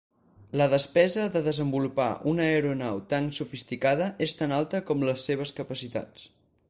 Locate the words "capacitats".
5.61-6.27